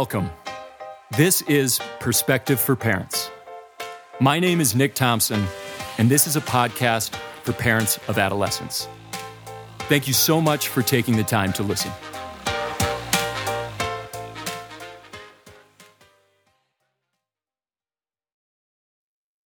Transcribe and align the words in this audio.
Welcome. 0.00 0.28
This 1.16 1.40
is 1.40 1.80
Perspective 2.00 2.60
for 2.60 2.76
Parents. 2.76 3.30
My 4.20 4.38
name 4.38 4.60
is 4.60 4.74
Nick 4.74 4.94
Thompson, 4.94 5.42
and 5.96 6.10
this 6.10 6.26
is 6.26 6.36
a 6.36 6.42
podcast 6.42 7.16
for 7.44 7.54
parents 7.54 7.98
of 8.06 8.18
adolescents. 8.18 8.88
Thank 9.88 10.06
you 10.06 10.12
so 10.12 10.38
much 10.38 10.68
for 10.68 10.82
taking 10.82 11.16
the 11.16 11.24
time 11.24 11.50
to 11.54 11.62
listen. 11.62 11.90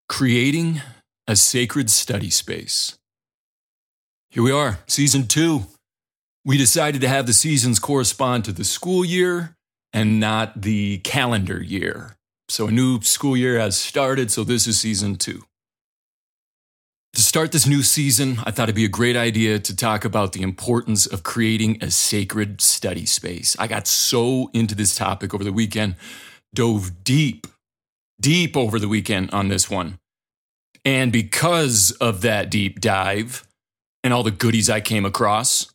Creating 0.09 0.81
a 1.29 1.37
sacred 1.37 1.91
study 1.91 2.29
space. 2.29 2.99
Here 4.31 4.43
we 4.43 4.51
are, 4.51 4.81
season 4.89 5.29
two. 5.29 5.67
We 6.45 6.59
decided 6.59 7.03
to 7.03 7.09
have 7.09 7.29
the 7.29 7.35
seasons 7.35 7.79
correspond 7.79 8.45
to 8.47 8.53
the 8.53 8.65
school 8.65 9.05
year 9.05 9.55
and 9.93 10.21
not 10.21 10.63
the 10.63 10.99
calendar 10.99 11.63
year. 11.63 12.17
So 12.49 12.69
a 12.69 12.73
new 12.73 13.01
school 13.03 13.37
year 13.37 13.59
has 13.59 13.77
started, 13.77 14.31
so 14.31 14.45
this 14.45 14.67
is 14.67 14.79
season 14.79 15.17
two. 15.17 15.45
To 17.15 17.23
start 17.23 17.51
this 17.51 17.67
new 17.67 17.83
season, 17.83 18.39
I 18.45 18.53
thought 18.53 18.65
it'd 18.65 18.77
be 18.77 18.85
a 18.85 18.89
great 18.89 19.17
idea 19.17 19.59
to 19.59 19.75
talk 19.75 20.05
about 20.05 20.33
the 20.33 20.43
importance 20.43 21.07
of 21.07 21.25
creating 21.25 21.83
a 21.83 21.91
sacred 21.91 22.61
study 22.61 23.05
space. 23.05 23.57
I 23.59 23.67
got 23.67 23.89
so 23.89 24.49
into 24.53 24.77
this 24.77 24.95
topic 24.95 25.35
over 25.35 25.43
the 25.43 25.53
weekend, 25.53 25.97
dove 26.55 27.03
deep, 27.03 27.49
deep 28.21 28.57
over 28.57 28.79
the 28.79 28.89
weekend 28.89 29.31
on 29.33 29.49
this 29.49 29.69
one. 29.69 29.99
And 30.85 31.13
because 31.13 31.91
of 32.01 32.23
that 32.23 32.51
deep 32.51 32.81
dive 32.81 33.47
and 34.05 34.15
all 34.15 34.23
the 34.23 34.31
goodies 34.31 34.71
I 34.71 34.81
came 34.81 35.05
across, 35.05 35.67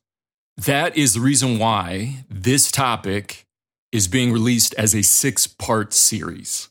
that 0.57 0.97
is 0.97 1.13
the 1.13 1.19
reason 1.19 1.59
why 1.59 2.25
this 2.29 2.71
topic 2.71 3.44
is 3.95 4.09
being 4.09 4.33
released 4.33 4.73
as 4.73 4.93
a 4.93 5.01
six 5.01 5.47
part 5.47 5.93
series. 5.93 6.69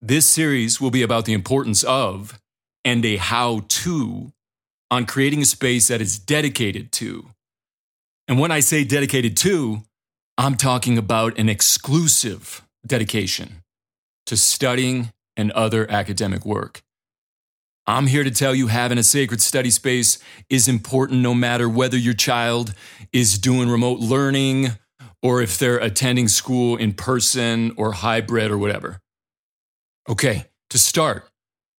This 0.00 0.28
series 0.28 0.80
will 0.80 0.92
be 0.92 1.02
about 1.02 1.24
the 1.24 1.32
importance 1.32 1.82
of 1.82 2.40
and 2.84 3.04
a 3.04 3.16
how 3.16 3.62
to 3.66 4.32
on 4.88 5.04
creating 5.04 5.42
a 5.42 5.44
space 5.44 5.88
that 5.88 6.00
is 6.00 6.20
dedicated 6.20 6.92
to. 6.92 7.30
And 8.28 8.38
when 8.38 8.52
I 8.52 8.60
say 8.60 8.84
dedicated 8.84 9.36
to, 9.38 9.82
I'm 10.38 10.54
talking 10.54 10.98
about 10.98 11.36
an 11.36 11.48
exclusive 11.48 12.62
dedication 12.86 13.64
to 14.26 14.36
studying 14.36 15.12
and 15.36 15.50
other 15.52 15.90
academic 15.90 16.46
work. 16.46 16.82
I'm 17.88 18.06
here 18.06 18.22
to 18.22 18.30
tell 18.30 18.54
you 18.54 18.68
having 18.68 18.98
a 18.98 19.02
sacred 19.02 19.40
study 19.40 19.70
space 19.70 20.18
is 20.48 20.68
important 20.68 21.22
no 21.22 21.34
matter 21.34 21.68
whether 21.68 21.96
your 21.96 22.14
child 22.14 22.72
is 23.12 23.36
doing 23.36 23.68
remote 23.68 23.98
learning 23.98 24.78
or 25.22 25.40
if 25.40 25.58
they're 25.58 25.78
attending 25.78 26.28
school 26.28 26.76
in 26.76 26.92
person 26.92 27.72
or 27.76 27.92
hybrid 27.92 28.50
or 28.50 28.58
whatever. 28.58 29.00
Okay, 30.08 30.46
to 30.70 30.78
start, 30.78 31.28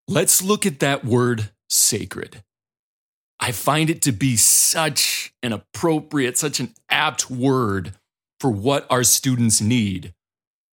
let's 0.08 0.42
look 0.42 0.66
at 0.66 0.80
that 0.80 1.04
word 1.04 1.50
sacred. 1.70 2.44
I 3.40 3.52
find 3.52 3.90
it 3.90 4.02
to 4.04 4.14
be 4.14 4.38
such 4.38 5.34
an 5.44 5.52
appropriate, 5.52 6.38
such 6.38 6.62
an 6.62 6.74
apt 6.90 7.30
word 7.30 7.94
for 8.40 8.50
what 8.50 8.88
our 8.90 9.04
students 9.04 9.60
need, 9.60 10.14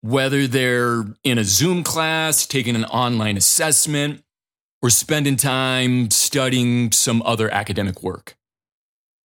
whether 0.01 0.45
they're 0.45 1.05
in 1.23 1.39
a 1.39 1.43
Zoom 1.43 1.83
class, 1.83 2.45
taking 2.45 2.75
an 2.75 2.85
online 2.85 3.37
assessment, 3.37 4.23
or 4.81 4.89
spending 4.89 5.35
time 5.35 6.11
studying 6.11 6.91
some 6.91 7.21
other 7.23 7.51
academic 7.51 8.03
work. 8.03 8.35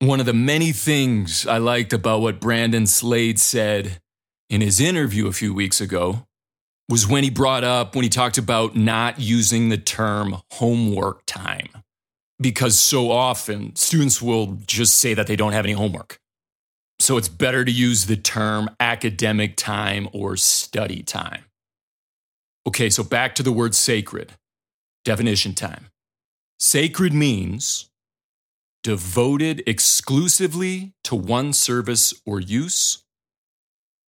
One 0.03 0.19
of 0.19 0.25
the 0.25 0.33
many 0.33 0.73
things 0.73 1.47
I 1.47 1.59
liked 1.59 1.93
about 1.93 2.19
what 2.19 2.41
Brandon 2.41 2.85
Slade 2.87 3.39
said 3.39 4.01
in 4.49 4.59
his 4.59 4.81
interview 4.81 5.27
a 5.27 5.31
few 5.31 5.53
weeks 5.53 5.79
ago 5.79 6.27
was 6.89 7.07
when 7.07 7.23
he 7.23 7.29
brought 7.29 7.63
up, 7.63 7.95
when 7.95 8.03
he 8.03 8.09
talked 8.09 8.37
about 8.37 8.75
not 8.75 9.21
using 9.21 9.69
the 9.69 9.77
term 9.77 10.41
homework 10.51 11.21
time. 11.25 11.69
Because 12.37 12.77
so 12.77 13.11
often 13.11 13.77
students 13.77 14.21
will 14.21 14.57
just 14.67 14.99
say 14.99 15.13
that 15.13 15.25
they 15.27 15.37
don't 15.37 15.53
have 15.53 15.63
any 15.63 15.71
homework. 15.71 16.19
So 16.99 17.15
it's 17.15 17.29
better 17.29 17.63
to 17.63 17.71
use 17.71 18.05
the 18.05 18.17
term 18.17 18.69
academic 18.81 19.55
time 19.55 20.09
or 20.11 20.35
study 20.35 21.01
time. 21.01 21.45
Okay, 22.67 22.89
so 22.89 23.03
back 23.05 23.35
to 23.35 23.43
the 23.43 23.53
word 23.53 23.73
sacred. 23.73 24.33
Definition 25.05 25.53
time. 25.53 25.87
Sacred 26.59 27.13
means 27.13 27.89
devoted 28.83 29.63
exclusively 29.65 30.93
to 31.05 31.15
one 31.15 31.53
service 31.53 32.13
or 32.25 32.39
use, 32.39 33.03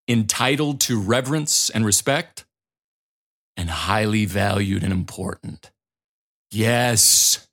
entitled 0.07 0.79
to 0.81 0.99
reverence 0.99 1.69
and 1.69 1.85
respect, 1.85 2.45
and 3.57 3.69
highly 3.69 4.25
valued 4.25 4.83
and 4.83 4.91
important. 4.91 5.71
Yes, 6.51 7.47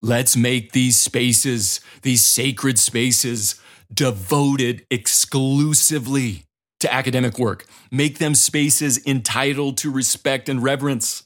let's 0.00 0.36
make 0.36 0.72
these 0.72 0.98
spaces, 0.98 1.80
these 2.02 2.24
sacred 2.24 2.78
spaces, 2.78 3.60
devoted 3.92 4.86
exclusively 4.90 6.44
to 6.80 6.92
academic 6.92 7.38
work. 7.38 7.66
Make 7.90 8.18
them 8.18 8.34
spaces 8.34 9.04
entitled 9.06 9.76
to 9.78 9.90
respect 9.90 10.48
and 10.48 10.62
reverence 10.62 11.24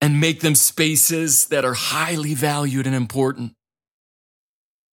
and 0.00 0.20
make 0.20 0.40
them 0.40 0.54
spaces 0.54 1.48
that 1.48 1.64
are 1.64 1.74
highly 1.74 2.34
valued 2.34 2.86
and 2.86 2.94
important. 2.94 3.55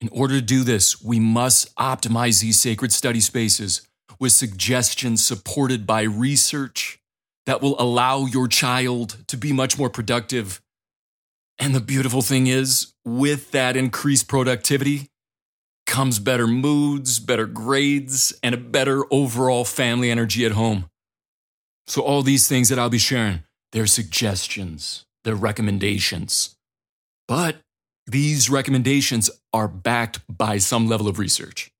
In 0.04 0.10
order 0.12 0.34
to 0.34 0.42
do 0.42 0.66
this, 0.66 1.02
we 1.02 1.18
must 1.18 1.74
optimize 1.78 2.42
these 2.42 2.60
sacred 2.60 2.92
study 2.92 3.22
spaces 3.22 3.88
with 4.20 4.34
suggestions 4.34 5.26
supported 5.26 5.88
by 5.88 6.02
research 6.02 7.00
that 7.46 7.62
will 7.62 7.80
allow 7.80 8.26
your 8.26 8.50
child 8.50 9.16
to 9.28 9.38
be 9.38 9.54
much 9.54 9.78
more 9.78 9.90
productive. 9.90 10.62
And 11.58 11.74
the 11.74 11.80
beautiful 11.80 12.22
thing 12.22 12.48
is, 12.48 12.92
with 13.06 13.52
that 13.52 13.78
increased 13.78 14.28
productivity 14.28 15.08
comes 15.88 16.20
better 16.20 16.48
moods, 16.48 17.20
better 17.20 17.46
grades, 17.46 18.38
and 18.44 18.54
a 18.54 18.58
better 18.58 19.06
overall 19.10 19.64
family 19.64 20.12
energy 20.12 20.46
at 20.46 20.52
home. 20.52 20.90
So, 21.88 22.02
all 22.02 22.24
these 22.24 22.46
things 22.46 22.68
that 22.68 22.78
I'll 22.78 22.90
be 22.90 22.98
sharing 22.98 23.44
their 23.72 23.88
suggestions, 23.88 25.06
their 25.24 25.36
recommendations. 25.36 26.58
But 27.26 27.56
these 28.06 28.50
recommendations 28.50 29.30
are 29.54 29.68
backed 29.68 30.20
by 30.30 30.58
some 30.58 30.88
level 30.88 31.08
of 31.08 31.20
research. 31.20 31.72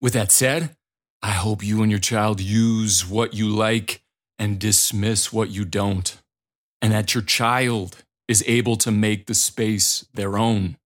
With 0.00 0.12
that 0.14 0.32
said, 0.32 0.76
I 1.22 1.32
hope 1.32 1.64
you 1.64 1.82
and 1.82 1.90
your 1.90 2.00
child 2.00 2.40
use 2.40 3.06
what 3.06 3.34
you 3.34 3.48
like 3.48 4.02
and 4.38 4.58
dismiss 4.58 5.32
what 5.32 5.50
you 5.50 5.64
don't, 5.64 6.16
and 6.80 6.92
that 6.92 7.14
your 7.14 7.24
child 7.24 8.04
is 8.28 8.44
able 8.46 8.76
to 8.76 8.90
make 8.90 9.26
the 9.26 9.34
space 9.34 10.06
their 10.14 10.38
own. 10.38 10.76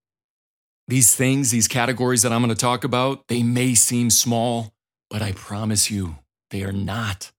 These 0.89 1.15
things, 1.15 1.51
these 1.51 1.69
categories 1.69 2.23
that 2.23 2.33
I'm 2.33 2.43
going 2.43 2.49
to 2.49 2.55
talk 2.55 2.85
about, 2.85 3.29
they 3.29 3.43
may 3.43 3.75
seem 3.75 4.11
small, 4.11 4.73
but 5.11 5.23
I 5.23 5.33
promise 5.33 5.91
you, 5.91 6.17
they 6.51 6.63
are 6.65 6.73
not. 6.73 7.31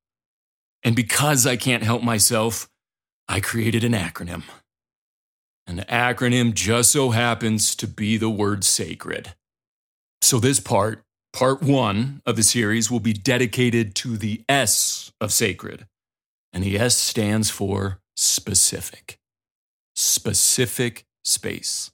And 0.83 0.95
because 0.95 1.47
I 1.47 1.55
can't 1.55 1.83
help 1.83 2.03
myself, 2.03 2.69
I 3.27 3.39
created 3.39 3.83
an 3.83 3.93
acronym. 3.93 4.43
And 5.65 5.79
the 5.79 5.85
acronym 5.85 6.53
just 6.53 6.91
so 6.91 7.11
happens 7.11 7.75
to 7.75 7.87
be 7.87 8.17
the 8.17 8.29
word 8.29 8.63
sacred. 8.63 9.33
So, 10.21 10.39
this 10.39 10.59
part, 10.59 11.03
part 11.31 11.61
one 11.61 12.21
of 12.25 12.35
the 12.35 12.43
series, 12.43 12.91
will 12.91 12.99
be 12.99 13.13
dedicated 13.13 13.95
to 13.95 14.17
the 14.17 14.43
S 14.49 15.11
of 15.21 15.31
sacred. 15.31 15.85
And 16.51 16.63
the 16.63 16.77
S 16.77 16.97
stands 16.97 17.49
for 17.49 17.99
specific. 18.15 19.17
Specific 19.95 21.05
space. 21.23 21.91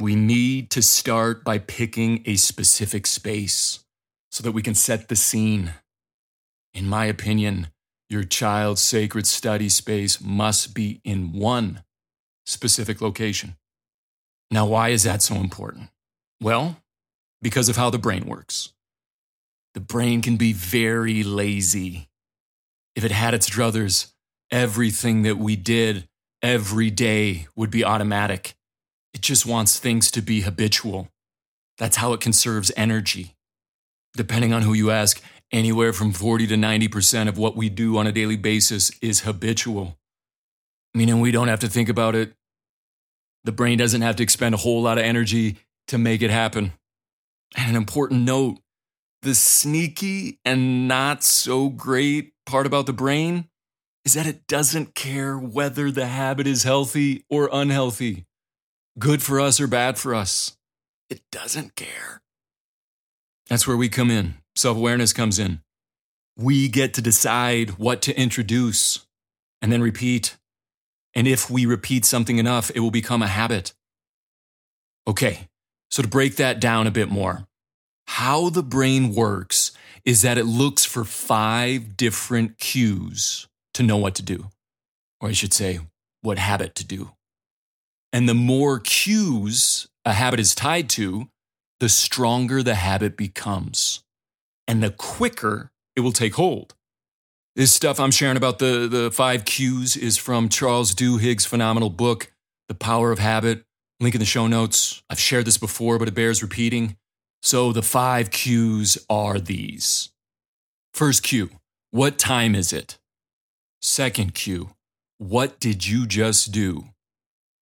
We 0.00 0.14
need 0.14 0.70
to 0.70 0.82
start 0.82 1.42
by 1.42 1.58
picking 1.58 2.22
a 2.24 2.36
specific 2.36 3.06
space 3.06 3.80
so 4.30 4.42
that 4.44 4.52
we 4.52 4.62
can 4.62 4.74
set 4.74 5.08
the 5.08 5.16
scene. 5.16 5.74
In 6.72 6.88
my 6.88 7.06
opinion, 7.06 7.68
your 8.08 8.22
child's 8.22 8.80
sacred 8.80 9.26
study 9.26 9.68
space 9.68 10.20
must 10.20 10.74
be 10.74 11.00
in 11.04 11.32
one 11.32 11.82
specific 12.48 13.00
location. 13.00 13.56
Now, 14.50 14.66
why 14.66 14.88
is 14.88 15.02
that 15.02 15.22
so 15.22 15.34
important? 15.36 15.90
Well, 16.40 16.78
because 17.42 17.68
of 17.68 17.76
how 17.76 17.90
the 17.90 17.98
brain 17.98 18.24
works. 18.26 18.72
The 19.74 19.80
brain 19.80 20.22
can 20.22 20.36
be 20.36 20.52
very 20.52 21.22
lazy. 21.22 22.08
If 22.96 23.04
it 23.04 23.12
had 23.12 23.34
its 23.34 23.48
druthers, 23.48 24.12
everything 24.50 25.22
that 25.22 25.36
we 25.36 25.56
did 25.56 26.08
every 26.42 26.90
day 26.90 27.46
would 27.54 27.70
be 27.70 27.84
automatic. 27.84 28.54
It 29.12 29.20
just 29.20 29.46
wants 29.46 29.78
things 29.78 30.10
to 30.12 30.22
be 30.22 30.40
habitual. 30.40 31.08
That's 31.76 31.96
how 31.96 32.12
it 32.12 32.20
conserves 32.20 32.72
energy. 32.76 33.36
Depending 34.14 34.52
on 34.52 34.62
who 34.62 34.72
you 34.72 34.90
ask, 34.90 35.22
anywhere 35.52 35.92
from 35.92 36.12
40 36.12 36.46
to 36.48 36.54
90% 36.54 37.28
of 37.28 37.38
what 37.38 37.56
we 37.56 37.68
do 37.68 37.98
on 37.98 38.06
a 38.06 38.12
daily 38.12 38.36
basis 38.36 38.90
is 39.00 39.20
habitual. 39.20 39.96
Meaning 40.94 41.20
we 41.20 41.30
don't 41.30 41.48
have 41.48 41.60
to 41.60 41.68
think 41.68 41.88
about 41.88 42.14
it. 42.14 42.34
The 43.48 43.52
brain 43.52 43.78
doesn't 43.78 44.02
have 44.02 44.16
to 44.16 44.22
expend 44.22 44.54
a 44.54 44.58
whole 44.58 44.82
lot 44.82 44.98
of 44.98 45.04
energy 45.04 45.56
to 45.86 45.96
make 45.96 46.20
it 46.20 46.28
happen. 46.28 46.74
And 47.56 47.70
an 47.70 47.76
important 47.76 48.26
note 48.26 48.58
the 49.22 49.34
sneaky 49.34 50.38
and 50.44 50.86
not 50.86 51.24
so 51.24 51.70
great 51.70 52.34
part 52.44 52.66
about 52.66 52.84
the 52.84 52.92
brain 52.92 53.48
is 54.04 54.12
that 54.12 54.26
it 54.26 54.46
doesn't 54.48 54.94
care 54.94 55.38
whether 55.38 55.90
the 55.90 56.08
habit 56.08 56.46
is 56.46 56.64
healthy 56.64 57.24
or 57.30 57.48
unhealthy, 57.50 58.26
good 58.98 59.22
for 59.22 59.40
us 59.40 59.58
or 59.62 59.66
bad 59.66 59.96
for 59.96 60.14
us. 60.14 60.58
It 61.08 61.22
doesn't 61.32 61.74
care. 61.74 62.20
That's 63.48 63.66
where 63.66 63.78
we 63.78 63.88
come 63.88 64.10
in. 64.10 64.34
Self 64.56 64.76
awareness 64.76 65.14
comes 65.14 65.38
in. 65.38 65.62
We 66.36 66.68
get 66.68 66.92
to 66.92 67.00
decide 67.00 67.78
what 67.78 68.02
to 68.02 68.14
introduce 68.14 69.06
and 69.62 69.72
then 69.72 69.80
repeat. 69.80 70.36
And 71.14 71.26
if 71.26 71.50
we 71.50 71.66
repeat 71.66 72.04
something 72.04 72.38
enough, 72.38 72.70
it 72.74 72.80
will 72.80 72.90
become 72.90 73.22
a 73.22 73.26
habit. 73.26 73.72
Okay, 75.06 75.48
so 75.90 76.02
to 76.02 76.08
break 76.08 76.36
that 76.36 76.60
down 76.60 76.86
a 76.86 76.90
bit 76.90 77.08
more, 77.08 77.46
how 78.06 78.50
the 78.50 78.62
brain 78.62 79.14
works 79.14 79.72
is 80.04 80.22
that 80.22 80.38
it 80.38 80.44
looks 80.44 80.84
for 80.84 81.04
five 81.04 81.96
different 81.96 82.58
cues 82.58 83.48
to 83.74 83.82
know 83.82 83.96
what 83.96 84.14
to 84.16 84.22
do, 84.22 84.50
or 85.20 85.28
I 85.28 85.32
should 85.32 85.52
say, 85.52 85.80
what 86.22 86.38
habit 86.38 86.74
to 86.76 86.84
do. 86.84 87.12
And 88.12 88.28
the 88.28 88.34
more 88.34 88.78
cues 88.78 89.88
a 90.04 90.14
habit 90.14 90.40
is 90.40 90.54
tied 90.54 90.88
to, 90.90 91.28
the 91.80 91.88
stronger 91.88 92.62
the 92.62 92.74
habit 92.74 93.16
becomes 93.16 94.02
and 94.66 94.82
the 94.82 94.90
quicker 94.90 95.70
it 95.96 96.00
will 96.00 96.12
take 96.12 96.34
hold. 96.34 96.74
This 97.58 97.72
stuff 97.72 97.98
I'm 97.98 98.12
sharing 98.12 98.36
about 98.36 98.60
the, 98.60 98.86
the 98.86 99.10
five 99.10 99.44
cues 99.44 99.96
is 99.96 100.16
from 100.16 100.48
Charles 100.48 100.94
Duhigg's 100.94 101.44
phenomenal 101.44 101.90
book, 101.90 102.30
The 102.68 102.74
Power 102.76 103.10
of 103.10 103.18
Habit. 103.18 103.64
Link 103.98 104.14
in 104.14 104.20
the 104.20 104.24
show 104.24 104.46
notes. 104.46 105.02
I've 105.10 105.18
shared 105.18 105.44
this 105.44 105.58
before, 105.58 105.98
but 105.98 106.06
it 106.06 106.14
bears 106.14 106.40
repeating. 106.40 106.96
So 107.42 107.72
the 107.72 107.82
five 107.82 108.30
cues 108.30 108.96
are 109.10 109.40
these. 109.40 110.10
First 110.94 111.24
cue, 111.24 111.50
what 111.90 112.16
time 112.16 112.54
is 112.54 112.72
it? 112.72 113.00
Second 113.82 114.34
cue, 114.34 114.70
what 115.18 115.58
did 115.58 115.84
you 115.84 116.06
just 116.06 116.52
do? 116.52 116.90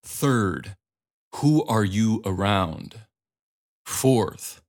Third, 0.05 0.77
who 1.37 1.65
are 1.65 1.85
you 1.85 2.21
around? 2.27 2.97
Fourth, 3.87 4.61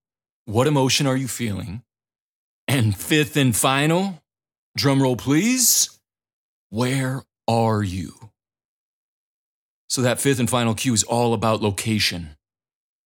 what 0.45 0.67
emotion 0.67 1.05
are 1.05 1.17
you 1.17 1.27
feeling? 1.27 1.83
And 2.65 2.95
fifth 2.95 3.35
and 3.35 3.53
final, 3.53 4.21
drum 4.77 5.01
roll 5.01 5.15
please, 5.17 5.89
where 6.69 7.23
are 7.47 7.83
you? 7.83 8.13
So 9.89 10.01
that 10.01 10.21
fifth 10.21 10.39
and 10.39 10.49
final 10.49 10.75
cue 10.75 10.93
is 10.93 11.03
all 11.03 11.33
about 11.33 11.61
location. 11.61 12.37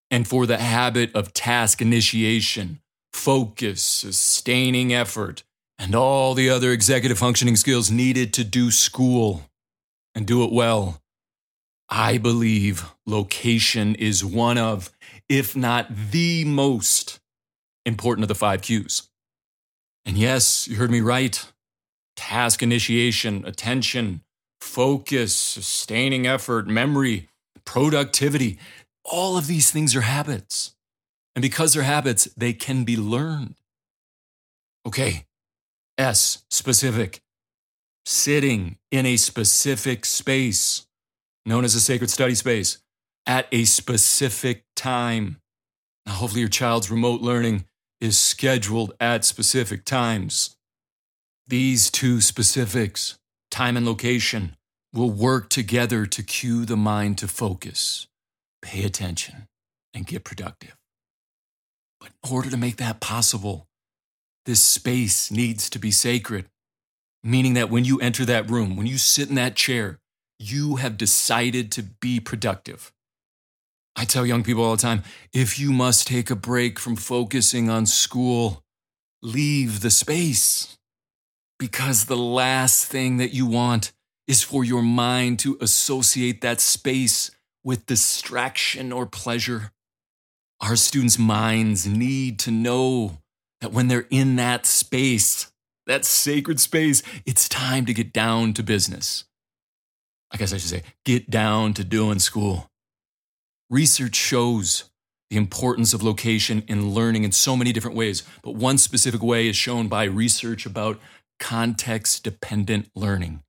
And 0.09 0.27
for 0.27 0.45
the 0.45 0.57
habit 0.57 1.15
of 1.15 1.33
task 1.33 1.81
initiation, 1.81 2.81
focus, 3.13 3.81
sustaining 3.81 4.93
effort, 4.93 5.43
and 5.79 5.95
all 5.95 6.33
the 6.33 6.49
other 6.49 6.71
executive 6.71 7.17
functioning 7.17 7.55
skills 7.55 7.89
needed 7.89 8.33
to 8.33 8.43
do 8.43 8.69
school 8.69 9.43
and 10.13 10.27
do 10.27 10.43
it 10.43 10.51
well, 10.51 11.01
I 11.87 12.17
believe 12.17 12.85
location 13.05 13.95
is 13.95 14.25
one 14.25 14.57
of, 14.57 14.91
if 15.29 15.55
not 15.55 15.87
the 16.11 16.43
most 16.43 17.19
important 17.85 18.23
of 18.23 18.27
the 18.27 18.35
five 18.35 18.61
cues. 18.61 19.09
And 20.05 20.17
yes, 20.17 20.67
you 20.67 20.75
heard 20.75 20.91
me 20.91 20.99
right. 21.01 21.45
Task 22.15 22.61
initiation, 22.61 23.43
attention, 23.45 24.21
focus, 24.59 25.35
sustaining 25.35 26.27
effort, 26.27 26.67
memory, 26.67 27.29
productivity. 27.65 28.59
All 29.03 29.37
of 29.37 29.47
these 29.47 29.71
things 29.71 29.95
are 29.95 30.01
habits. 30.01 30.75
And 31.35 31.41
because 31.41 31.73
they're 31.73 31.83
habits, 31.83 32.25
they 32.37 32.53
can 32.53 32.83
be 32.83 32.97
learned. 32.97 33.55
Okay, 34.85 35.25
S, 35.97 36.43
specific. 36.49 37.21
Sitting 38.05 38.77
in 38.89 39.05
a 39.05 39.17
specific 39.17 40.05
space, 40.05 40.87
known 41.45 41.63
as 41.63 41.75
a 41.75 41.79
sacred 41.79 42.09
study 42.09 42.35
space, 42.35 42.79
at 43.27 43.47
a 43.51 43.65
specific 43.65 44.63
time. 44.75 45.37
Now, 46.05 46.13
hopefully, 46.13 46.41
your 46.41 46.49
child's 46.49 46.89
remote 46.89 47.21
learning 47.21 47.65
is 47.99 48.17
scheduled 48.17 48.93
at 48.99 49.23
specific 49.23 49.85
times. 49.85 50.57
These 51.51 51.91
two 51.91 52.21
specifics, 52.21 53.17
time 53.49 53.75
and 53.75 53.85
location, 53.85 54.55
will 54.93 55.09
work 55.09 55.49
together 55.49 56.05
to 56.05 56.23
cue 56.23 56.63
the 56.63 56.77
mind 56.77 57.17
to 57.17 57.27
focus, 57.27 58.07
pay 58.61 58.85
attention, 58.85 59.49
and 59.93 60.07
get 60.07 60.23
productive. 60.23 60.77
But 61.99 62.11
in 62.23 62.33
order 62.33 62.49
to 62.49 62.55
make 62.55 62.77
that 62.77 63.01
possible, 63.01 63.67
this 64.45 64.61
space 64.61 65.29
needs 65.29 65.69
to 65.71 65.77
be 65.77 65.91
sacred, 65.91 66.45
meaning 67.21 67.55
that 67.55 67.69
when 67.69 67.83
you 67.83 67.99
enter 67.99 68.23
that 68.23 68.49
room, 68.49 68.77
when 68.77 68.87
you 68.87 68.97
sit 68.97 69.27
in 69.27 69.35
that 69.35 69.57
chair, 69.57 69.99
you 70.39 70.77
have 70.77 70.95
decided 70.95 71.69
to 71.73 71.83
be 71.83 72.21
productive. 72.21 72.93
I 73.93 74.05
tell 74.05 74.25
young 74.25 74.43
people 74.43 74.63
all 74.63 74.77
the 74.77 74.81
time 74.81 75.03
if 75.33 75.59
you 75.59 75.73
must 75.73 76.07
take 76.07 76.31
a 76.31 76.35
break 76.37 76.79
from 76.79 76.95
focusing 76.95 77.69
on 77.69 77.87
school, 77.87 78.63
leave 79.21 79.81
the 79.81 79.91
space. 79.91 80.77
Because 81.61 82.05
the 82.05 82.17
last 82.17 82.87
thing 82.87 83.17
that 83.17 83.35
you 83.35 83.45
want 83.45 83.91
is 84.27 84.41
for 84.41 84.63
your 84.63 84.81
mind 84.81 85.37
to 85.41 85.59
associate 85.61 86.41
that 86.41 86.59
space 86.59 87.29
with 87.63 87.85
distraction 87.85 88.91
or 88.91 89.05
pleasure. 89.05 89.71
Our 90.59 90.75
students' 90.75 91.19
minds 91.19 91.85
need 91.85 92.39
to 92.39 92.49
know 92.49 93.19
that 93.59 93.71
when 93.71 93.89
they're 93.89 94.07
in 94.09 94.37
that 94.37 94.65
space, 94.65 95.51
that 95.85 96.03
sacred 96.03 96.59
space, 96.59 97.03
it's 97.27 97.47
time 97.47 97.85
to 97.85 97.93
get 97.93 98.11
down 98.11 98.53
to 98.53 98.63
business. 98.63 99.25
I 100.31 100.37
guess 100.37 100.53
I 100.53 100.57
should 100.57 100.69
say, 100.69 100.81
get 101.05 101.29
down 101.29 101.75
to 101.75 101.83
doing 101.83 102.17
school. 102.17 102.71
Research 103.69 104.15
shows 104.15 104.85
the 105.29 105.37
importance 105.37 105.93
of 105.93 106.01
location 106.01 106.63
in 106.67 106.89
learning 106.89 107.23
in 107.23 107.31
so 107.31 107.55
many 107.55 107.71
different 107.71 107.95
ways, 107.95 108.23
but 108.41 108.55
one 108.55 108.79
specific 108.79 109.21
way 109.21 109.47
is 109.47 109.55
shown 109.55 109.87
by 109.87 110.05
research 110.05 110.65
about 110.65 110.99
context 111.41 112.23
dependent 112.23 112.89
learning. 112.95 113.43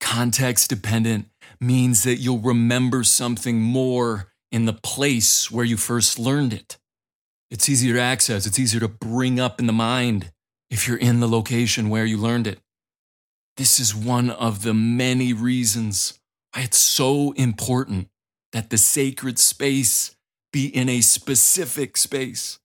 Context 0.00 0.70
dependent 0.70 1.26
means 1.58 2.04
that 2.04 2.16
you'll 2.16 2.38
remember 2.38 3.02
something 3.02 3.60
more 3.60 4.32
in 4.52 4.66
the 4.66 4.72
place 4.72 5.50
where 5.50 5.64
you 5.64 5.76
first 5.76 6.18
learned 6.18 6.52
it. 6.52 6.78
It's 7.50 7.68
easier 7.68 7.94
to 7.94 8.00
access, 8.00 8.46
it's 8.46 8.58
easier 8.58 8.80
to 8.80 8.88
bring 8.88 9.40
up 9.40 9.58
in 9.58 9.66
the 9.66 9.72
mind 9.72 10.30
if 10.70 10.86
you're 10.86 10.98
in 10.98 11.18
the 11.20 11.26
location 11.26 11.88
where 11.88 12.04
you 12.04 12.16
learned 12.16 12.46
it. 12.46 12.60
This 13.56 13.80
is 13.80 13.94
one 13.94 14.30
of 14.30 14.62
the 14.62 14.74
many 14.74 15.32
reasons 15.32 16.20
why 16.54 16.62
it's 16.62 16.78
so 16.78 17.32
important 17.32 18.08
that 18.52 18.70
the 18.70 18.78
sacred 18.78 19.38
space 19.38 20.14
be 20.52 20.66
in 20.66 20.88
a 20.88 21.00
specific 21.00 21.96
space. 21.96 22.58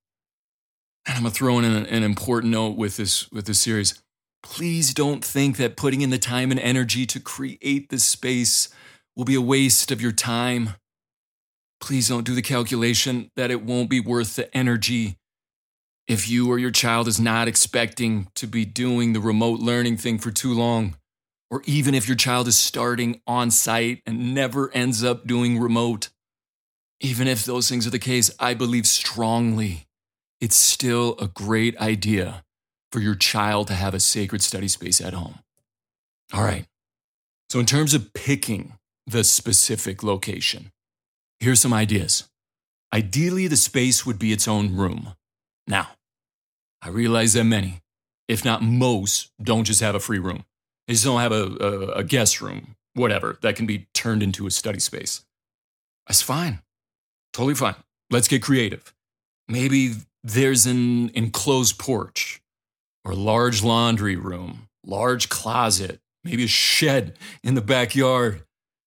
And 1.08 1.18
I'm 1.18 1.24
gonna 1.24 1.34
throw 1.34 1.58
in 1.60 1.66
an, 1.66 1.86
an 1.86 2.04
important 2.04 2.52
note 2.52 2.76
with 2.78 2.98
this 2.98 3.32
with 3.32 3.46
this 3.46 3.60
series. 3.60 4.02
Please 4.46 4.94
don't 4.94 5.26
think 5.26 5.58
that 5.58 5.76
putting 5.76 6.00
in 6.00 6.12
the 6.12 6.18
time 6.18 6.52
and 6.52 6.60
energy 6.60 7.06
to 7.08 7.20
create 7.20 7.90
this 7.90 8.06
space 8.06 8.70
will 9.14 9.26
be 9.26 9.36
a 9.36 9.42
waste 9.42 9.92
of 9.92 10.02
your 10.02 10.14
time 10.14 10.76
please 11.86 12.10
don't 12.10 12.26
do 12.26 12.34
the 12.34 12.42
calculation 12.42 13.30
that 13.36 13.52
it 13.52 13.62
won't 13.62 13.90
be 13.90 14.00
worth 14.00 14.36
the 14.36 14.58
energy 14.58 15.18
if 16.08 16.30
you 16.30 16.50
or 16.50 16.58
your 16.58 16.72
child 16.72 17.08
is 17.08 17.20
not 17.20 17.48
expecting 17.48 18.28
to 18.36 18.48
be 18.48 18.66
doing 18.66 19.14
the 19.14 19.20
remote 19.20 19.60
learning 19.60 19.98
thing 19.98 20.18
for 20.18 20.32
too 20.32 20.54
long, 20.54 20.96
or 21.52 21.62
even 21.66 21.94
if 21.94 22.08
your 22.08 22.18
child 22.18 22.48
is 22.48 22.58
starting 22.58 23.22
on 23.28 23.52
site 23.52 24.02
and 24.06 24.34
never 24.34 24.72
ends 24.74 25.04
up 25.04 25.28
doing 25.28 25.60
remote. 25.60 26.10
Even 27.02 27.28
if 27.28 27.44
those 27.46 27.70
things 27.70 27.86
are 27.86 27.92
the 27.92 28.00
case, 28.00 28.32
I 28.40 28.54
believe 28.54 28.88
strongly 28.88 29.86
it's 30.40 30.56
still 30.56 31.16
a 31.20 31.28
great 31.28 31.78
idea 31.78 32.45
for 32.96 33.02
your 33.02 33.16
child 33.16 33.68
to 33.68 33.74
have 33.74 33.94
a 33.94 34.00
sacred 34.00 34.42
study 34.42 34.68
space 34.70 35.02
at 35.02 35.14
home. 35.14 35.40
All 36.34 36.44
right. 36.44 36.66
So, 37.50 37.60
in 37.60 37.66
terms 37.66 37.94
of 37.94 38.14
picking 38.14 38.74
the 39.06 39.24
specific 39.24 40.02
location, 40.02 40.72
Here's 41.40 41.60
some 41.60 41.74
ideas. 41.74 42.30
Ideally, 42.94 43.48
the 43.48 43.58
space 43.58 44.06
would 44.06 44.18
be 44.18 44.32
its 44.32 44.48
own 44.48 44.76
room. 44.76 45.14
Now, 45.68 45.90
I 46.82 46.90
realize 46.90 47.34
that 47.34 47.44
many, 47.44 47.82
if 48.28 48.46
not 48.46 48.64
most, 48.64 49.32
don't 49.42 49.66
just 49.66 49.82
have 49.82 49.96
a 49.96 50.00
free 50.00 50.20
room. 50.20 50.46
They 50.88 50.94
just 50.94 51.06
don't 51.06 51.20
have 51.20 51.32
a, 51.32 51.44
a, 51.60 51.92
a 52.00 52.04
guest 52.04 52.42
room, 52.42 52.76
whatever, 52.94 53.38
that 53.42 53.56
can 53.56 53.66
be 53.66 53.88
turned 53.94 54.24
into 54.24 54.48
a 54.48 54.52
study 54.52 54.80
space. 54.80 55.26
That's 56.08 56.22
fine. 56.22 56.62
Totally 57.34 57.56
fine. 57.56 57.76
Let's 58.10 58.28
get 58.28 58.42
creative. 58.42 58.94
Maybe 59.48 59.94
there's 60.24 60.66
an 60.66 61.10
enclosed 61.10 61.78
porch 61.78 62.42
or 63.06 63.14
large 63.14 63.64
laundry 63.64 64.16
room, 64.16 64.68
large 64.84 65.30
closet, 65.30 66.00
maybe 66.24 66.44
a 66.44 66.48
shed 66.48 67.18
in 67.44 67.54
the 67.54 67.62
backyard, 67.62 68.44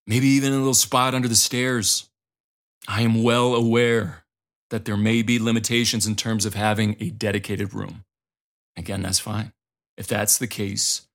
maybe 0.07 0.27
even 0.27 0.53
a 0.53 0.57
little 0.57 0.75
spot 0.75 1.15
under 1.15 1.29
the 1.29 1.37
stairs. 1.37 2.11
I 2.89 3.03
am 3.03 3.23
well 3.23 3.55
aware 3.55 4.25
that 4.71 4.85
there 4.85 4.97
may 4.97 5.23
be 5.23 5.39
limitations 5.39 6.07
in 6.07 6.17
terms 6.17 6.45
of 6.45 6.55
having 6.55 6.97
a 7.01 7.11
dedicated 7.11 7.73
room. 7.73 8.05
Again, 8.77 9.03
that's 9.03 9.19
fine. 9.21 9.53
If 9.97 10.07
that's 10.07 10.39
the 10.39 10.47
case, 10.47 11.07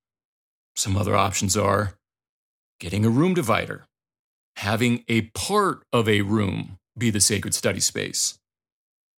some 0.75 0.98
other 0.98 1.15
options 1.15 1.55
are 1.55 1.95
getting 2.79 3.05
a 3.05 3.10
room 3.10 3.33
divider, 3.33 3.86
having 4.57 5.03
a 5.07 5.22
part 5.31 5.83
of 5.91 6.10
a 6.10 6.22
room 6.22 6.77
be 6.98 7.10
the 7.10 7.22
sacred 7.22 7.53
study 7.53 7.79
space. 7.79 8.39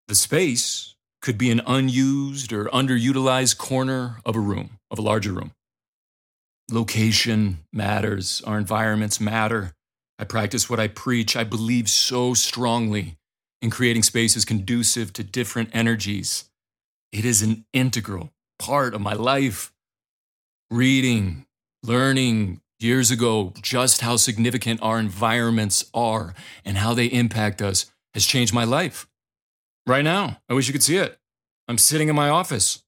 The 0.08 0.14
space 0.14 0.93
could 1.24 1.38
be 1.38 1.50
an 1.50 1.62
unused 1.66 2.52
or 2.52 2.66
underutilized 2.66 3.56
corner 3.56 4.20
of 4.26 4.36
a 4.36 4.40
room, 4.40 4.78
of 4.90 4.98
a 4.98 5.02
larger 5.02 5.32
room. 5.32 5.52
Location 6.70 7.64
matters, 7.72 8.42
our 8.46 8.58
environments 8.58 9.18
matter. 9.22 9.72
I 10.18 10.24
practice 10.24 10.68
what 10.68 10.78
I 10.78 10.88
preach. 10.88 11.34
I 11.34 11.42
believe 11.42 11.88
so 11.88 12.34
strongly 12.34 13.16
in 13.62 13.70
creating 13.70 14.02
spaces 14.02 14.44
conducive 14.44 15.14
to 15.14 15.24
different 15.24 15.70
energies. 15.72 16.50
It 17.10 17.24
is 17.24 17.40
an 17.40 17.64
integral 17.72 18.30
part 18.58 18.92
of 18.92 19.00
my 19.00 19.14
life. 19.14 19.72
Reading, 20.70 21.46
learning 21.82 22.60
years 22.78 23.10
ago 23.10 23.54
just 23.62 24.02
how 24.02 24.16
significant 24.16 24.82
our 24.82 24.98
environments 24.98 25.86
are 25.94 26.34
and 26.66 26.76
how 26.76 26.92
they 26.92 27.06
impact 27.06 27.62
us 27.62 27.86
has 28.12 28.26
changed 28.26 28.52
my 28.52 28.64
life. 28.64 29.06
Right 29.86 30.04
now, 30.04 30.40
I 30.48 30.54
wish 30.54 30.66
you 30.66 30.72
could 30.72 30.82
see 30.82 30.96
it. 30.96 31.18
I'm 31.68 31.78
sitting 31.78 32.08
in 32.08 32.16
my 32.16 32.28
office. 32.28 32.82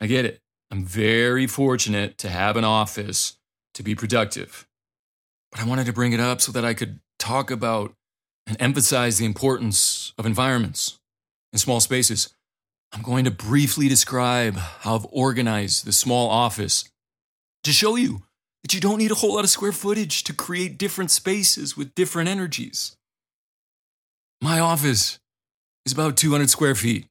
I 0.00 0.06
get 0.06 0.24
it. 0.24 0.40
I'm 0.70 0.84
very 0.84 1.46
fortunate 1.46 2.18
to 2.18 2.28
have 2.28 2.56
an 2.56 2.64
office 2.64 3.36
to 3.74 3.82
be 3.82 3.94
productive. 3.94 4.66
But 5.50 5.60
I 5.60 5.64
wanted 5.64 5.86
to 5.86 5.92
bring 5.92 6.12
it 6.12 6.20
up 6.20 6.40
so 6.40 6.52
that 6.52 6.64
I 6.64 6.74
could 6.74 7.00
talk 7.18 7.50
about 7.50 7.94
and 8.46 8.56
emphasize 8.60 9.18
the 9.18 9.26
importance 9.26 10.12
of 10.18 10.26
environments 10.26 10.98
in 11.52 11.58
small 11.58 11.80
spaces. 11.80 12.34
I'm 12.92 13.02
going 13.02 13.24
to 13.24 13.30
briefly 13.30 13.88
describe 13.88 14.56
how 14.56 14.96
I've 14.96 15.06
organized 15.10 15.84
the 15.84 15.92
small 15.92 16.30
office 16.30 16.84
to 17.64 17.72
show 17.72 17.96
you 17.96 18.22
that 18.62 18.72
you 18.72 18.80
don't 18.80 18.98
need 18.98 19.10
a 19.10 19.16
whole 19.16 19.34
lot 19.34 19.44
of 19.44 19.50
square 19.50 19.72
footage 19.72 20.24
to 20.24 20.32
create 20.32 20.78
different 20.78 21.10
spaces 21.10 21.76
with 21.76 21.94
different 21.94 22.28
energies. 22.28 22.96
My 24.40 24.58
office 24.58 25.18
is 25.88 25.92
about 25.92 26.18
200 26.18 26.50
square 26.50 26.74
feet, 26.74 27.06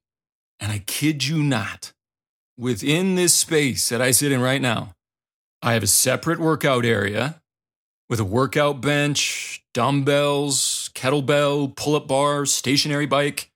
and 0.60 0.72
I 0.72 0.84
kid 0.86 1.26
you 1.26 1.42
not, 1.42 1.94
within 2.60 3.16
this 3.16 3.34
space 3.34 3.90
that 3.90 4.04
I 4.04 4.12
sit 4.12 4.32
in 4.32 4.40
right 4.40 4.62
now, 4.62 4.94
I 5.64 5.74
have 5.74 5.82
a 5.82 5.88
separate 5.88 6.40
workout 6.40 6.86
area 6.86 7.42
with 8.08 8.20
a 8.20 8.24
workout 8.24 8.80
bench, 8.80 9.64
dumbbells, 9.74 10.92
kettlebell, 10.94 11.76
pull 11.76 11.96
up 11.96 12.08
bar, 12.08 12.46
stationary 12.46 13.08
bike. 13.08 13.50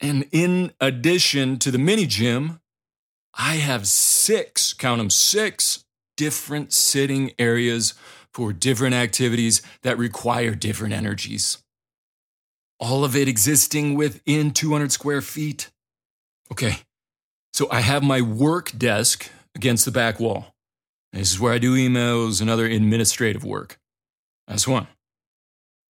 And 0.00 0.26
in 0.30 0.70
addition 0.80 1.58
to 1.58 1.72
the 1.72 1.78
mini 1.78 2.06
gym, 2.06 2.60
I 3.34 3.56
have 3.56 3.88
six, 3.88 4.72
count 4.72 4.98
them, 4.98 5.10
six 5.10 5.84
different 6.16 6.72
sitting 6.72 7.32
areas 7.40 7.94
for 8.32 8.52
different 8.52 8.94
activities 8.94 9.62
that 9.82 9.98
require 9.98 10.54
different 10.54 10.94
energies. 10.94 11.58
All 12.80 13.04
of 13.04 13.16
it 13.16 13.28
existing 13.28 13.94
within 13.94 14.52
200 14.52 14.92
square 14.92 15.20
feet. 15.20 15.70
Okay, 16.52 16.78
so 17.52 17.68
I 17.70 17.80
have 17.80 18.02
my 18.02 18.20
work 18.20 18.70
desk 18.76 19.30
against 19.54 19.84
the 19.84 19.90
back 19.90 20.20
wall. 20.20 20.54
This 21.12 21.32
is 21.32 21.40
where 21.40 21.52
I 21.52 21.58
do 21.58 21.74
emails 21.74 22.40
and 22.40 22.48
other 22.48 22.66
administrative 22.66 23.44
work. 23.44 23.78
That's 24.46 24.68
one. 24.68 24.86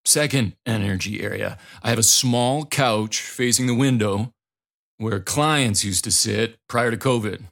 Second 0.04 0.56
energy 0.64 1.22
area, 1.22 1.58
I 1.82 1.90
have 1.90 1.98
a 1.98 2.02
small 2.02 2.64
couch 2.64 3.20
facing 3.20 3.66
the 3.66 3.74
window 3.74 4.32
where 4.96 5.20
clients 5.20 5.84
used 5.84 6.04
to 6.04 6.10
sit 6.10 6.56
prior 6.68 6.90
to 6.90 6.96
COVID. 6.96 7.42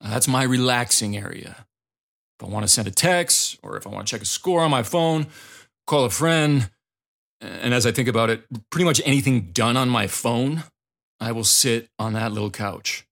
That's 0.00 0.28
my 0.28 0.42
relaxing 0.42 1.16
area. 1.16 1.66
If 2.40 2.46
I 2.46 2.50
want 2.50 2.64
to 2.64 2.72
send 2.72 2.88
a 2.88 2.92
text 2.92 3.58
or 3.62 3.76
if 3.76 3.86
I 3.86 3.90
want 3.90 4.06
to 4.06 4.10
check 4.10 4.22
a 4.22 4.26
score 4.26 4.62
on 4.62 4.70
my 4.70 4.82
phone, 4.82 5.26
call 5.86 6.04
a 6.04 6.10
friend, 6.10 6.70
and 7.40 7.72
as 7.72 7.86
I 7.86 7.92
think 7.92 8.08
about 8.08 8.30
it, 8.30 8.44
pretty 8.70 8.84
much 8.84 9.00
anything 9.04 9.52
done 9.52 9.76
on 9.76 9.88
my 9.88 10.06
phone, 10.06 10.64
I 11.20 11.32
will 11.32 11.44
sit 11.44 11.88
on 11.98 12.12
that 12.14 12.32
little 12.32 12.50
couch. 12.50 13.06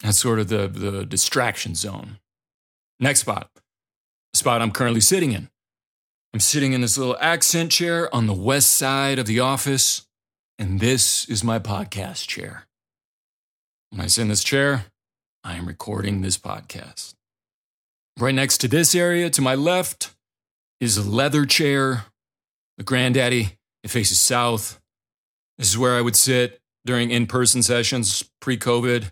That's 0.00 0.18
sort 0.18 0.38
of 0.38 0.48
the, 0.48 0.68
the 0.68 1.04
distraction 1.04 1.74
zone. 1.74 2.18
Next 3.00 3.20
spot, 3.20 3.50
spot 4.34 4.62
I'm 4.62 4.70
currently 4.70 5.00
sitting 5.00 5.32
in. 5.32 5.48
I'm 6.32 6.40
sitting 6.40 6.72
in 6.72 6.80
this 6.80 6.98
little 6.98 7.16
accent 7.20 7.70
chair 7.70 8.12
on 8.14 8.26
the 8.26 8.32
west 8.32 8.70
side 8.74 9.18
of 9.18 9.26
the 9.26 9.40
office, 9.40 10.06
and 10.58 10.80
this 10.80 11.28
is 11.28 11.44
my 11.44 11.58
podcast 11.58 12.26
chair. 12.26 12.66
When 13.90 14.00
I 14.00 14.08
sit 14.08 14.22
in 14.22 14.28
this 14.28 14.42
chair, 14.42 14.86
I 15.44 15.54
am 15.54 15.66
recording 15.66 16.22
this 16.22 16.36
podcast. 16.36 17.14
Right 18.18 18.34
next 18.34 18.58
to 18.58 18.68
this 18.68 18.94
area 18.94 19.30
to 19.30 19.42
my 19.42 19.54
left 19.54 20.14
is 20.80 20.96
a 20.96 21.08
leather 21.08 21.46
chair, 21.46 22.06
the 22.78 22.84
granddaddy. 22.84 23.58
It 23.82 23.90
faces 23.90 24.18
south. 24.18 24.80
This 25.58 25.68
is 25.68 25.78
where 25.78 25.96
I 25.96 26.00
would 26.00 26.16
sit 26.16 26.60
during 26.84 27.10
in 27.10 27.26
person 27.26 27.62
sessions 27.62 28.24
pre 28.40 28.56
COVID. 28.56 29.10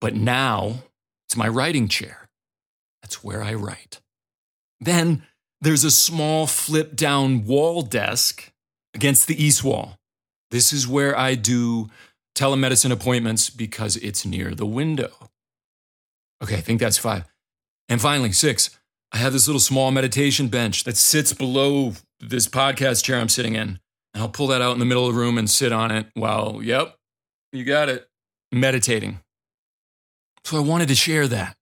But 0.00 0.14
now 0.14 0.82
it's 1.26 1.36
my 1.36 1.48
writing 1.48 1.88
chair. 1.88 2.28
That's 3.02 3.22
where 3.22 3.42
I 3.42 3.54
write. 3.54 4.00
Then 4.80 5.24
there's 5.60 5.84
a 5.84 5.90
small 5.90 6.46
flip 6.46 6.96
down 6.96 7.44
wall 7.44 7.82
desk 7.82 8.52
against 8.94 9.26
the 9.26 9.42
east 9.42 9.62
wall. 9.62 9.98
This 10.50 10.72
is 10.72 10.88
where 10.88 11.16
I 11.16 11.34
do 11.34 11.90
telemedicine 12.34 12.90
appointments 12.90 13.50
because 13.50 13.96
it's 13.96 14.24
near 14.24 14.54
the 14.54 14.66
window. 14.66 15.10
Okay, 16.42 16.56
I 16.56 16.60
think 16.60 16.80
that's 16.80 16.98
five. 16.98 17.24
And 17.88 18.00
finally, 18.00 18.32
six, 18.32 18.70
I 19.12 19.18
have 19.18 19.32
this 19.32 19.46
little 19.46 19.60
small 19.60 19.90
meditation 19.90 20.48
bench 20.48 20.84
that 20.84 20.96
sits 20.96 21.32
below 21.32 21.94
this 22.20 22.46
podcast 22.46 23.04
chair 23.04 23.18
I'm 23.18 23.28
sitting 23.28 23.54
in. 23.54 23.80
And 24.12 24.22
I'll 24.22 24.28
pull 24.28 24.48
that 24.48 24.60
out 24.60 24.72
in 24.72 24.80
the 24.80 24.84
middle 24.84 25.06
of 25.06 25.14
the 25.14 25.20
room 25.20 25.38
and 25.38 25.48
sit 25.48 25.72
on 25.72 25.90
it 25.90 26.06
while, 26.14 26.60
yep, 26.62 26.96
you 27.52 27.64
got 27.64 27.88
it, 27.88 28.08
meditating. 28.50 29.20
So 30.44 30.56
I 30.56 30.60
wanted 30.60 30.88
to 30.88 30.94
share 30.94 31.28
that 31.28 31.56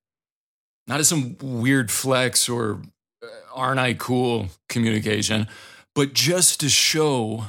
not 0.88 1.00
as 1.00 1.08
some 1.08 1.36
weird 1.40 1.90
flex 1.90 2.48
or 2.48 2.80
uh, 3.22 3.26
aren't 3.54 3.78
I 3.78 3.94
cool 3.94 4.48
communication, 4.68 5.46
but 5.94 6.14
just 6.14 6.60
to 6.60 6.68
show 6.68 7.44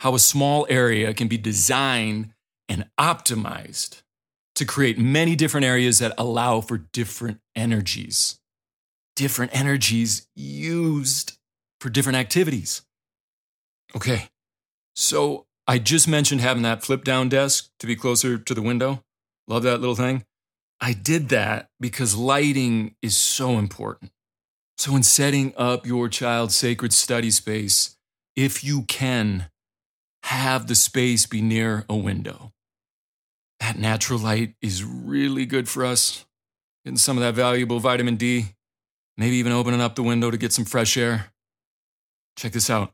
how 0.00 0.14
a 0.14 0.20
small 0.20 0.66
area 0.70 1.12
can 1.12 1.26
be 1.26 1.36
designed 1.36 2.32
and 2.68 2.88
optimized 2.98 4.02
to 4.54 4.64
create 4.64 4.98
many 4.98 5.36
different 5.36 5.66
areas 5.66 5.98
that 5.98 6.14
allow 6.16 6.60
for 6.60 6.78
different 6.78 7.40
energies, 7.54 8.38
different 9.16 9.54
energies 9.54 10.28
used 10.34 11.35
for 11.86 11.90
different 11.90 12.18
activities. 12.18 12.82
Okay, 13.94 14.28
so 14.96 15.46
I 15.68 15.78
just 15.78 16.08
mentioned 16.08 16.40
having 16.40 16.64
that 16.64 16.82
flip 16.82 17.04
down 17.04 17.28
desk 17.28 17.70
to 17.78 17.86
be 17.86 17.94
closer 17.94 18.38
to 18.38 18.54
the 18.54 18.60
window. 18.60 19.04
Love 19.46 19.62
that 19.62 19.78
little 19.78 19.94
thing. 19.94 20.24
I 20.80 20.94
did 20.94 21.28
that 21.28 21.70
because 21.78 22.16
lighting 22.16 22.96
is 23.02 23.16
so 23.16 23.58
important. 23.58 24.10
So, 24.76 24.96
in 24.96 25.04
setting 25.04 25.54
up 25.56 25.86
your 25.86 26.08
child's 26.08 26.56
sacred 26.56 26.92
study 26.92 27.30
space, 27.30 27.96
if 28.34 28.64
you 28.64 28.82
can, 28.82 29.48
have 30.24 30.66
the 30.66 30.74
space 30.74 31.24
be 31.24 31.40
near 31.40 31.84
a 31.88 31.94
window. 31.94 32.52
That 33.60 33.78
natural 33.78 34.18
light 34.18 34.56
is 34.60 34.82
really 34.82 35.46
good 35.46 35.68
for 35.68 35.84
us, 35.84 36.26
getting 36.84 36.98
some 36.98 37.16
of 37.16 37.22
that 37.22 37.34
valuable 37.34 37.78
vitamin 37.78 38.16
D, 38.16 38.56
maybe 39.16 39.36
even 39.36 39.52
opening 39.52 39.80
up 39.80 39.94
the 39.94 40.02
window 40.02 40.32
to 40.32 40.36
get 40.36 40.52
some 40.52 40.64
fresh 40.64 40.96
air. 40.96 41.30
Check 42.36 42.52
this 42.52 42.70
out. 42.70 42.92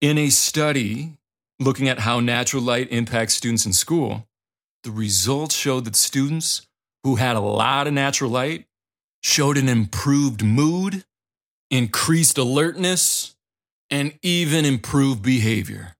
In 0.00 0.18
a 0.18 0.30
study 0.30 1.18
looking 1.60 1.88
at 1.88 2.00
how 2.00 2.20
natural 2.20 2.62
light 2.62 2.90
impacts 2.90 3.34
students 3.34 3.66
in 3.66 3.72
school, 3.72 4.26
the 4.82 4.90
results 4.90 5.54
showed 5.54 5.84
that 5.84 5.96
students 5.96 6.66
who 7.04 7.16
had 7.16 7.36
a 7.36 7.40
lot 7.40 7.86
of 7.86 7.92
natural 7.92 8.30
light 8.30 8.66
showed 9.22 9.56
an 9.56 9.68
improved 9.68 10.44
mood, 10.44 11.04
increased 11.70 12.36
alertness, 12.36 13.34
and 13.90 14.18
even 14.22 14.64
improved 14.64 15.22
behavior. 15.22 15.94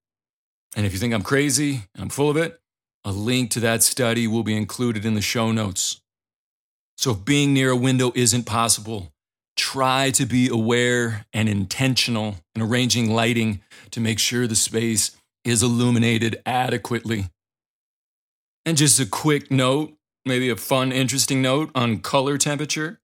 And 0.77 0.85
if 0.85 0.93
you 0.93 0.99
think 0.99 1.15
I'm 1.15 1.23
crazy 1.23 1.85
and 1.95 2.03
I'm 2.03 2.09
full 2.09 2.29
of 2.29 2.37
it, 2.37 2.61
a 3.05 3.13
link 3.13 3.51
to 3.53 3.61
that 3.61 3.83
study 3.83 4.27
will 4.27 4.43
be 4.43 4.57
included 4.57 5.05
in 5.05 5.15
the 5.15 5.23
show 5.23 5.53
notes. 5.53 6.01
So 6.97 7.13
if 7.13 7.25
being 7.25 7.55
near 7.55 7.71
a 7.71 7.77
window 7.77 8.13
isn't 8.15 8.45
possible, 8.45 9.14
try 9.57 10.11
to 10.11 10.27
be 10.27 10.49
aware 10.49 11.27
and 11.33 11.49
intentional 11.49 12.37
in 12.55 12.63
arranging 12.63 13.11
lighting 13.11 13.61
to 13.91 14.01
make 14.01 14.19
sure 14.19 14.47
the 14.47 14.57
space 14.57 15.17
is 15.45 15.63
illuminated 15.63 16.41
adequately. 16.45 17.27
And 18.67 18.77
just 18.77 18.99
a 18.99 19.07
quick 19.07 19.51
note 19.51 19.95
maybe 20.25 20.49
a 20.51 20.57
fun, 20.57 20.93
interesting 20.93 21.43
note 21.43 21.71
on 21.75 21.99
color 21.99 22.39
temperature. 22.39 23.01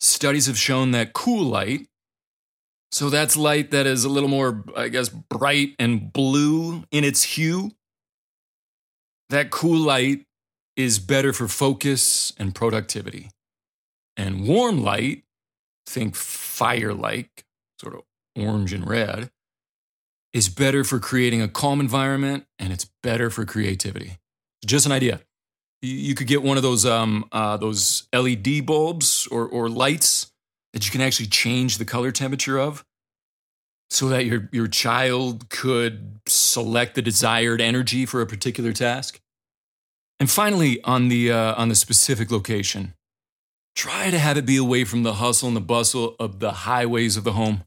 Studies 0.00 0.46
have 0.46 0.58
shown 0.58 0.92
that 0.92 1.12
cool 1.12 1.44
light, 1.44 1.88
so 2.92 3.10
that's 3.10 3.36
light 3.36 3.70
that 3.70 3.86
is 3.86 4.04
a 4.04 4.08
little 4.08 4.28
more, 4.28 4.64
I 4.76 4.88
guess, 4.88 5.08
bright 5.08 5.74
and 5.78 6.12
blue 6.12 6.84
in 6.90 7.04
its 7.04 7.22
hue, 7.22 7.72
that 9.30 9.50
cool 9.50 9.78
light 9.78 10.24
is 10.76 10.98
better 10.98 11.32
for 11.32 11.48
focus 11.48 12.32
and 12.38 12.54
productivity. 12.54 13.30
And 14.16 14.46
warm 14.46 14.82
light, 14.82 15.24
think 15.88 16.14
fire 16.14 16.94
like, 16.94 17.44
sort 17.80 17.94
of 17.94 18.02
orange 18.36 18.72
and 18.72 18.88
red, 18.88 19.30
is 20.32 20.48
better 20.48 20.84
for 20.84 20.98
creating 20.98 21.42
a 21.42 21.48
calm 21.48 21.80
environment 21.80 22.44
and 22.58 22.72
it's 22.72 22.90
better 23.02 23.30
for 23.30 23.44
creativity. 23.44 24.18
Just 24.64 24.86
an 24.86 24.92
idea. 24.92 25.20
You 25.80 26.14
could 26.14 26.26
get 26.26 26.42
one 26.42 26.56
of 26.56 26.62
those 26.64 26.84
um, 26.84 27.24
uh, 27.30 27.56
those 27.56 28.08
LED 28.12 28.66
bulbs 28.66 29.28
or, 29.28 29.46
or 29.46 29.68
lights 29.68 30.32
that 30.72 30.84
you 30.84 30.90
can 30.90 31.00
actually 31.00 31.26
change 31.26 31.78
the 31.78 31.84
color 31.84 32.10
temperature 32.10 32.58
of 32.58 32.84
so 33.90 34.08
that 34.08 34.26
your, 34.26 34.48
your 34.52 34.66
child 34.66 35.48
could 35.48 36.20
select 36.26 36.94
the 36.94 37.02
desired 37.02 37.60
energy 37.60 38.04
for 38.04 38.20
a 38.20 38.26
particular 38.26 38.72
task. 38.72 39.20
And 40.20 40.28
finally, 40.28 40.82
on 40.82 41.08
the, 41.08 41.32
uh, 41.32 41.54
on 41.54 41.68
the 41.68 41.74
specific 41.74 42.30
location, 42.30 42.94
try 43.78 44.10
to 44.10 44.18
have 44.18 44.36
it 44.36 44.44
be 44.44 44.56
away 44.56 44.82
from 44.82 45.04
the 45.04 45.14
hustle 45.14 45.46
and 45.46 45.56
the 45.56 45.60
bustle 45.60 46.16
of 46.18 46.40
the 46.40 46.50
highways 46.50 47.16
of 47.16 47.22
the 47.22 47.34
home. 47.34 47.62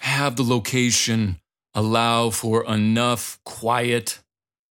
Have 0.00 0.36
the 0.36 0.42
location 0.42 1.40
allow 1.74 2.30
for 2.30 2.64
enough 2.64 3.38
quiet 3.44 4.20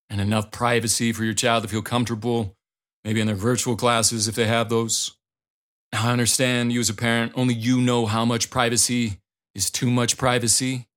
and 0.09 0.19
enough 0.19 0.49
privacy 0.49 1.13
for 1.13 1.23
your 1.23 1.35
child 1.35 1.61
to 1.61 1.69
feel 1.69 1.83
comfortable, 1.83 2.55
maybe 3.03 3.21
in 3.21 3.27
their 3.27 3.35
virtual 3.35 3.75
classes 3.75 4.27
if 4.27 4.33
they 4.33 4.47
have 4.47 4.69
those. 4.69 5.15
Now, 5.93 6.07
I 6.07 6.13
understand 6.13 6.73
you 6.73 6.79
as 6.79 6.89
a 6.89 6.95
parent, 6.95 7.33
only 7.35 7.53
you 7.53 7.79
know 7.79 8.07
how 8.07 8.25
much 8.25 8.49
privacy 8.49 9.19
is 9.53 9.69
too 9.69 9.91
much 9.91 10.17
privacy 10.17 10.87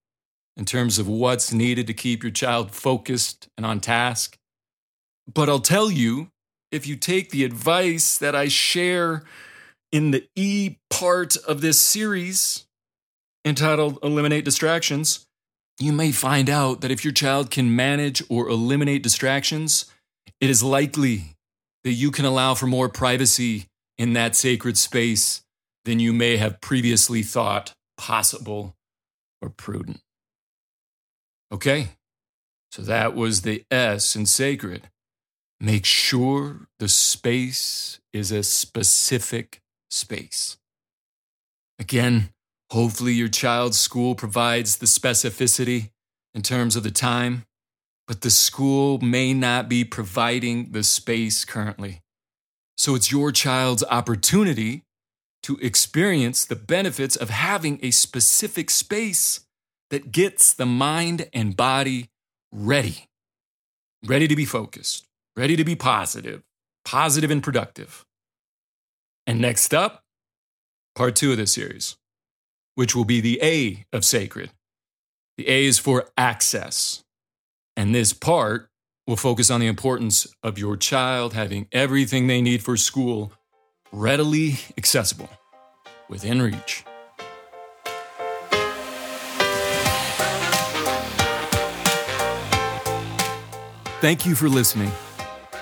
in 0.56 0.64
terms 0.64 0.98
of 0.98 1.06
what's 1.06 1.52
needed 1.52 1.86
to 1.88 1.94
keep 1.94 2.22
your 2.22 2.32
child 2.32 2.70
focused 2.70 3.50
and 3.58 3.66
on 3.66 3.80
task. 3.80 4.38
But 5.30 5.50
I'll 5.50 5.60
tell 5.60 5.90
you, 5.90 6.30
if 6.70 6.86
you 6.86 6.96
take 6.96 7.30
the 7.30 7.44
advice 7.44 8.18
that 8.18 8.34
I 8.34 8.48
share 8.48 9.24
in 9.92 10.10
the 10.12 10.26
E 10.36 10.76
part 10.88 11.36
of 11.36 11.60
this 11.60 11.78
series 11.78 12.66
entitled 13.44 13.98
Eliminate 14.02 14.44
Distractions, 14.44 15.26
you 15.80 15.92
may 15.92 16.12
find 16.12 16.50
out 16.50 16.82
that 16.82 16.90
if 16.90 17.04
your 17.04 17.12
child 17.12 17.50
can 17.50 17.74
manage 17.74 18.22
or 18.28 18.48
eliminate 18.48 19.02
distractions, 19.02 19.86
it 20.40 20.50
is 20.50 20.62
likely 20.62 21.36
that 21.84 21.92
you 21.92 22.10
can 22.10 22.26
allow 22.26 22.54
for 22.54 22.66
more 22.66 22.88
privacy 22.88 23.66
in 23.96 24.12
that 24.12 24.36
sacred 24.36 24.76
space 24.76 25.42
than 25.86 25.98
you 25.98 26.12
may 26.12 26.36
have 26.36 26.60
previously 26.60 27.22
thought 27.22 27.72
possible 27.96 28.74
or 29.40 29.48
prudent. 29.48 30.00
Okay, 31.50 31.88
so 32.70 32.82
that 32.82 33.14
was 33.14 33.42
the 33.42 33.64
S 33.70 34.14
in 34.14 34.26
sacred. 34.26 34.88
Make 35.60 35.84
sure 35.84 36.68
the 36.78 36.88
space 36.88 38.00
is 38.12 38.32
a 38.32 38.42
specific 38.42 39.60
space. 39.90 40.56
Again, 41.78 42.30
Hopefully, 42.70 43.12
your 43.12 43.28
child's 43.28 43.80
school 43.80 44.14
provides 44.14 44.76
the 44.76 44.86
specificity 44.86 45.90
in 46.34 46.42
terms 46.42 46.76
of 46.76 46.84
the 46.84 46.90
time, 46.92 47.44
but 48.06 48.20
the 48.20 48.30
school 48.30 48.98
may 49.00 49.34
not 49.34 49.68
be 49.68 49.84
providing 49.84 50.70
the 50.70 50.84
space 50.84 51.44
currently. 51.44 52.00
So 52.78 52.94
it's 52.94 53.10
your 53.10 53.32
child's 53.32 53.82
opportunity 53.90 54.84
to 55.42 55.56
experience 55.56 56.44
the 56.44 56.54
benefits 56.54 57.16
of 57.16 57.30
having 57.30 57.80
a 57.82 57.90
specific 57.90 58.70
space 58.70 59.40
that 59.90 60.12
gets 60.12 60.52
the 60.54 60.66
mind 60.66 61.28
and 61.34 61.56
body 61.56 62.08
ready, 62.52 63.08
ready 64.06 64.28
to 64.28 64.36
be 64.36 64.44
focused, 64.44 65.08
ready 65.36 65.56
to 65.56 65.64
be 65.64 65.76
positive, 65.76 66.42
positive 66.84 67.30
and 67.30 67.42
productive. 67.42 68.04
And 69.26 69.40
next 69.40 69.72
up, 69.74 70.02
part 70.94 71.16
two 71.16 71.32
of 71.32 71.36
this 71.36 71.52
series 71.52 71.96
which 72.80 72.94
will 72.96 73.04
be 73.04 73.20
the 73.20 73.38
A 73.42 73.84
of 73.92 74.06
sacred. 74.06 74.50
The 75.36 75.48
A 75.50 75.66
is 75.66 75.78
for 75.78 76.08
access. 76.16 77.04
And 77.76 77.94
this 77.94 78.14
part 78.14 78.70
will 79.06 79.16
focus 79.16 79.50
on 79.50 79.60
the 79.60 79.66
importance 79.66 80.26
of 80.42 80.58
your 80.58 80.78
child 80.78 81.34
having 81.34 81.66
everything 81.72 82.26
they 82.26 82.40
need 82.40 82.62
for 82.62 82.78
school 82.78 83.32
readily 83.92 84.60
accessible, 84.78 85.28
within 86.08 86.40
reach. 86.40 86.84
Thank 94.00 94.24
you 94.24 94.34
for 94.34 94.48
listening. 94.48 94.90